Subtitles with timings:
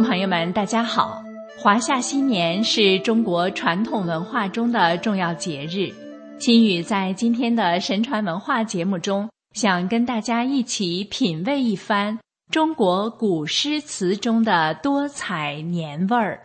[0.00, 1.20] 朋友们，大家好！
[1.58, 5.92] 华夏新年是中国传统文化中的重要节日。
[6.38, 12.16] 心宇在今天的神传文化节目中，想跟大家一起品味一番
[12.50, 16.40] 中国古诗词中的多彩年味儿。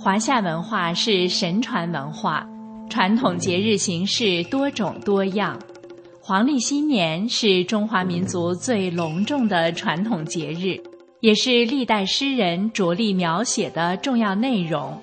[0.00, 2.48] 华夏文化是神传文化，
[2.88, 5.58] 传统节日形式多种多样。
[6.22, 10.80] 黄历新年是中华民族最隆重的传统节日。
[11.20, 15.02] 也是历代诗人着力描写的重要内容。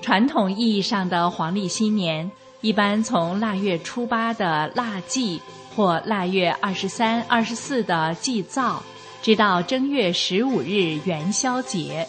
[0.00, 2.30] 传统意义上的黄历新年，
[2.60, 5.40] 一般从腊月初八的腊祭
[5.74, 8.82] 或腊月二十三、二十四的祭灶，
[9.22, 12.06] 直到正月十五日元宵节。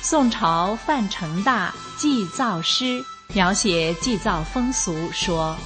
[0.00, 3.00] 宋朝范成大《祭灶诗》
[3.34, 5.56] 描写祭灶风俗说：“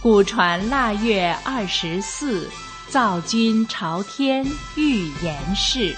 [0.00, 2.48] 古传腊月二十四。”
[2.92, 5.96] 灶君朝天欲言事。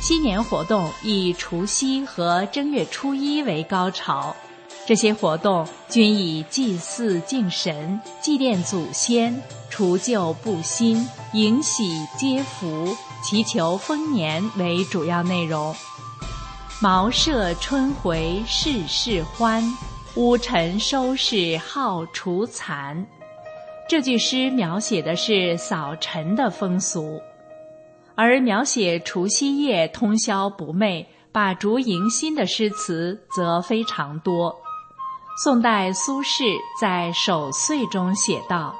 [0.00, 4.36] 新年活动以除夕和正月初一为高潮，
[4.86, 15.74] 这些活动均以祭祀敬神、祭奠祖先、除旧布新、迎喜接福、祈求丰年为主要内容。
[16.80, 19.64] 茅舍春回事事欢，
[20.14, 23.04] 屋尘收拾好除残。
[23.90, 27.20] 这句诗描写的是扫尘的风俗，
[28.14, 34.54] 而描写除夕夜通宵不寐、把烛迎新的诗词则非常多。
[35.42, 38.76] 宋代苏轼在《守岁》中写道：“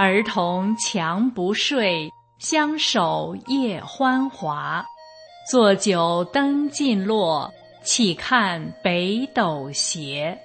[0.00, 4.82] 儿童强不睡，相守夜欢华。
[5.52, 7.52] 坐酒灯尽落，
[7.84, 10.38] 岂看北斗斜。”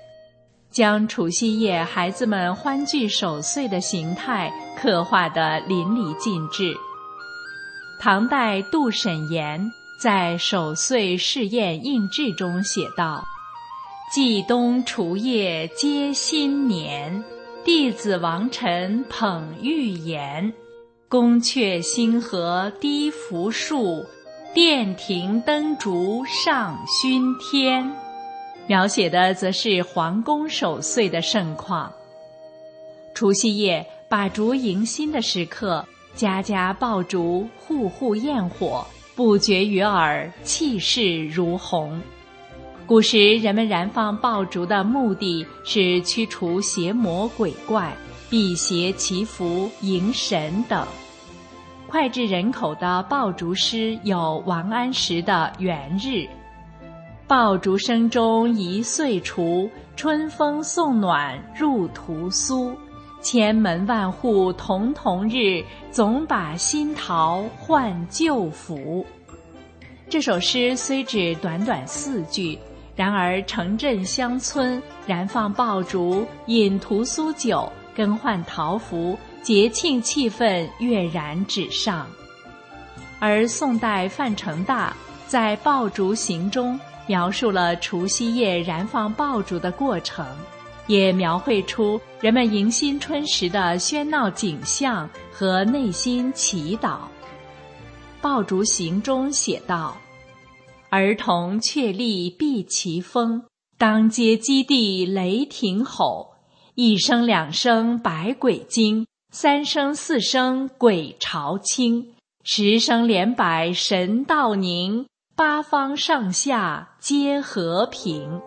[0.73, 6.75] 将除夕夜孩子们欢聚守岁的形态刻画得淋漓尽致。
[7.99, 9.61] 唐代杜审言
[10.01, 13.23] 在《守岁试验应制》中写道
[14.11, 17.23] ：“祭冬除夜接新年，
[17.63, 20.51] 弟子王臣捧玉颜，
[21.07, 24.03] 宫阙星河低拂树，
[24.53, 27.95] 殿庭灯烛上熏天。”
[28.65, 31.91] 描写的则是皇宫守岁的盛况。
[33.13, 35.85] 除夕夜把烛迎新的时刻，
[36.15, 38.85] 家家爆竹，户户焰火，
[39.15, 42.01] 不绝于耳，气势如虹。
[42.85, 47.95] 古时人们燃放爆竹的目的是驱除邪魔鬼怪、
[48.29, 50.85] 辟邪祈福、迎神等。
[51.87, 56.07] 脍炙人口的爆竹诗有王安石的《元日》。
[57.25, 62.75] 爆竹声中一岁除，春风送暖入屠苏。
[63.21, 69.05] 千门万户曈曈日，总把新桃换旧符。
[70.09, 72.59] 这首诗虽只短短四句，
[72.93, 82.05] 然而城镇乡村燃放爆竹、饮屠苏酒、更换桃符，节庆气氛跃然纸上。
[83.19, 84.93] 而宋代范成大
[85.25, 86.77] 在《爆竹行》中。
[87.07, 90.25] 描述了除夕夜燃放爆竹的过程，
[90.87, 96.89] 也描绘出人们迎新春时的喧闹景象和内心祈祷。
[98.21, 99.97] 《爆竹行》中写道
[100.89, 103.43] ：“儿童确立避其风，
[103.77, 106.35] 当街基地雷霆吼，
[106.75, 115.05] 一声两声百鬼惊，三声四声鬼潮清，十声连百神道宁。”
[115.43, 118.41] 八方上下皆和平。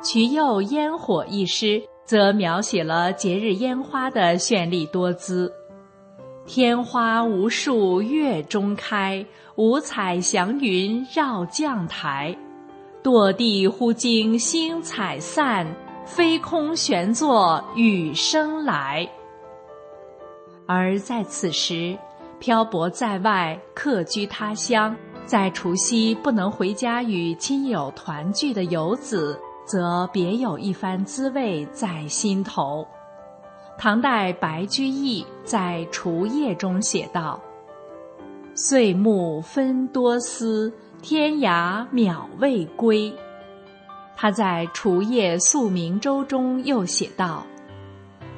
[0.00, 5.52] 瞿右烟火一诗则描写了节日烟花的绚丽多姿。
[6.46, 9.26] 天花无数月中开，
[9.56, 12.34] 五彩祥云绕绛台。
[13.02, 15.66] 堕地忽惊星彩散，
[16.06, 19.06] 飞空旋作雨声来。
[20.66, 21.94] 而在此时，
[22.40, 24.96] 漂泊在外、客居他乡。
[25.24, 32.86] 在除夕不能回家与亲友团聚的游子，则别有一番滋味在心头。
[33.78, 37.40] 唐代白居易在《除夜》中写道
[38.54, 40.70] ：“岁暮分多思，
[41.00, 43.12] 天涯渺未归。”
[44.14, 47.44] 他在《除夜宿明州》中又写道：“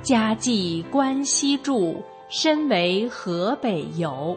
[0.00, 1.96] 家寄关西住，
[2.28, 4.36] 身为河北游。”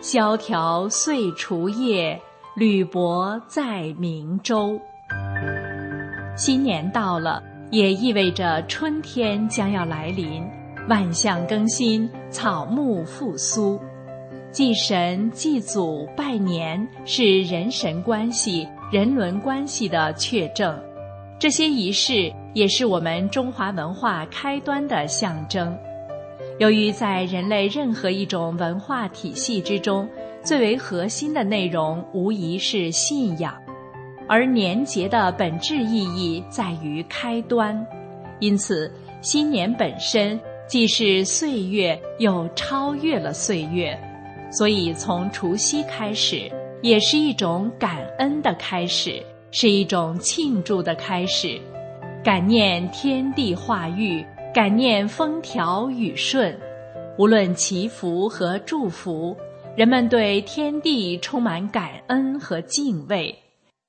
[0.00, 2.20] 萧条岁除夜，
[2.54, 4.80] 履薄在明州。
[6.36, 7.42] 新年到了，
[7.72, 10.46] 也意味着春天将要来临，
[10.88, 13.80] 万象更新，草木复苏。
[14.52, 20.80] 祭神、祭祖、拜年是人神关系、人伦关系的确证。
[21.40, 25.76] 这些仪式也是我们中华文化开端的象征。
[26.58, 30.08] 由于在人类任何一种文化体系之中，
[30.42, 33.54] 最为核心的内容无疑是信仰，
[34.26, 37.86] 而年节的本质意义在于开端，
[38.40, 43.96] 因此新年本身既是岁月，又超越了岁月，
[44.50, 46.50] 所以从除夕开始，
[46.82, 49.22] 也是一种感恩的开始。
[49.50, 51.58] 是一种庆祝的开始，
[52.22, 54.22] 感念天地化育，
[54.54, 56.58] 感念风调雨顺。
[57.18, 59.36] 无论祈福和祝福，
[59.76, 63.36] 人们对天地充满感恩和敬畏。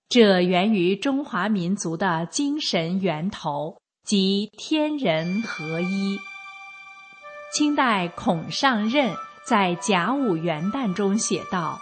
[0.10, 6.20] 这源于中华民族的精神源头，即天人合一。
[7.54, 9.14] 清代孔尚任
[9.48, 11.80] 在甲午元旦中写道。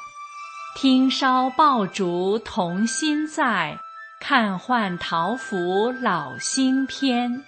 [0.76, 3.80] 听烧爆竹童心在，
[4.20, 7.44] 看换桃符老心偏。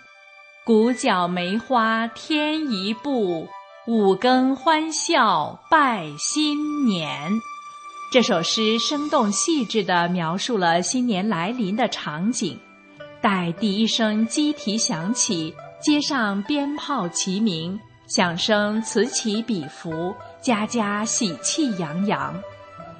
[0.66, 3.48] 鼓角梅花添一步，
[3.88, 7.32] 五更欢笑拜新年。
[8.12, 12.60] 这首诗生动细致地描述了新年来临的场景。
[13.20, 22.36] 待第一声鸡啼响起，街上鞭炮齐鸣，响声此起彼伏，家家喜气洋洋。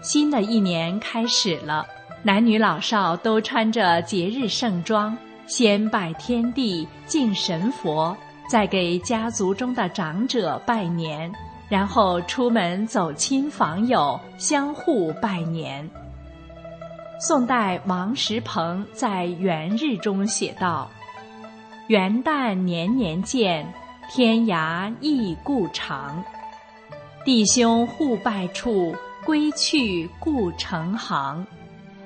[0.02, 1.86] 新的一年开始了，
[2.24, 5.16] 男女老少都穿着节日盛装，
[5.50, 8.16] 先拜天地、敬神佛，
[8.48, 11.30] 再给家族中的长者拜年，
[11.68, 15.90] 然后出门走亲访友，相互拜年。
[17.20, 20.88] 宋代王石鹏在《元日》中写道
[21.90, 23.68] ：“元旦年年见，
[24.08, 26.24] 天涯亦故长。
[27.26, 31.46] 弟兄互拜处。”归去故城行，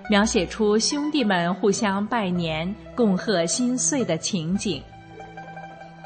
[0.10, 4.82] 描写出兄弟们互相拜年、共贺新岁的情景。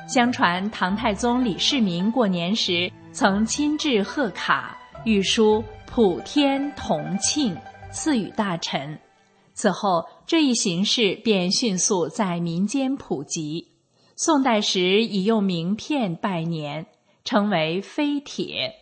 [0.07, 7.57] 相传唐太宗李世民过年时曾亲制贺卡，御书“普天同庆”，
[7.91, 8.97] 赐予大臣。
[9.53, 13.67] 此后，这一形式便迅速在民间普及。
[14.15, 16.85] 宋代时已用名片拜年，
[17.25, 18.73] 称为飞帖。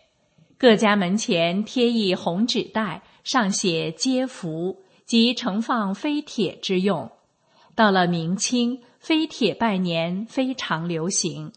[0.58, 7.12] 各家门前贴一红纸袋，上写接福，即盛放飞铁之用。
[7.76, 11.52] 到了明清，飞铁拜年非常流行。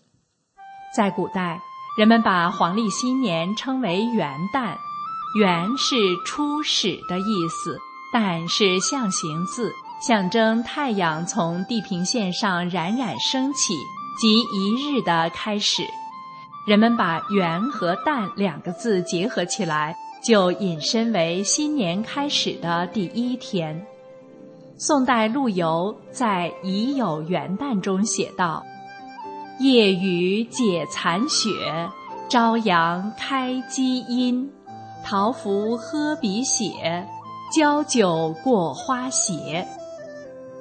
[0.96, 1.60] 在古代，
[1.96, 4.76] 人们把黄历新年称为元旦，
[5.38, 7.78] 元是初始的意思，
[8.12, 9.72] 旦是象形字，
[10.06, 13.74] 象征太阳从地平线上冉冉升起，
[14.18, 15.82] 即一日的开始。
[16.66, 19.96] 人们把“元”和“旦”两个字结合起来，
[20.28, 23.86] 就引申为新年开始的第一天。
[24.76, 28.62] 宋代陆游在《已有元旦》中写道
[29.58, 31.48] ：“夜雨解残雪，
[32.28, 34.46] 朝阳开积阴。
[35.02, 37.06] 桃符喝鼻血，
[37.56, 39.66] 交酒过花斜。”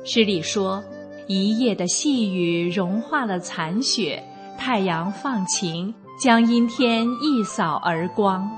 [0.05, 0.81] 诗里说，
[1.27, 4.23] 一夜的细雨融化了残雪。
[4.57, 5.93] 太阳放晴，
[6.23, 8.49] 将阴天一扫而光。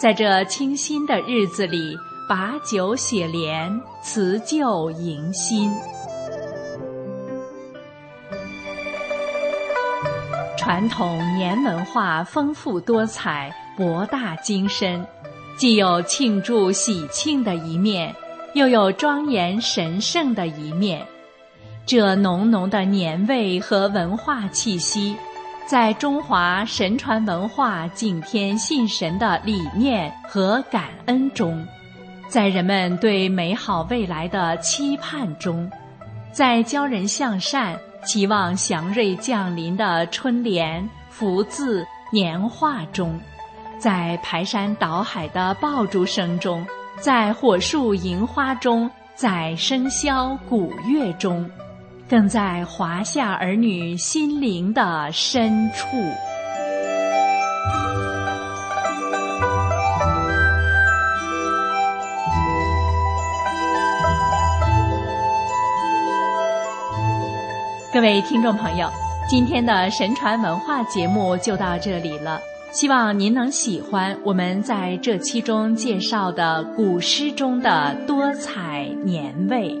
[0.00, 1.94] 在这清新的日子里，
[2.26, 5.70] 把酒写联，辞旧迎新。
[10.56, 15.06] 传统年文化丰富多彩、博大精深，
[15.58, 18.16] 既有庆祝喜庆的一面，
[18.54, 21.06] 又有庄严神圣的一面。
[21.84, 25.14] 这浓浓的年味和文化气息。
[25.70, 31.64] 在中华神传文化敬天信神的理念和感恩中，
[32.26, 35.70] 在人们对美好未来的期盼中，
[36.32, 43.20] 在教人向善、期望祥瑞降临的春联、福字、年画中，
[43.78, 46.66] 在排山倒海的爆竹声中，
[46.98, 51.48] 在火树银花中，在笙箫鼓乐中。
[52.10, 55.86] 更在华夏儿女心灵的深处。
[67.94, 68.90] 各位听众朋友，
[69.28, 72.40] 今天的神传文化节目就到这里了，
[72.72, 79.78] 希望您能喜欢我们在这期中介绍的古诗中的多彩年味。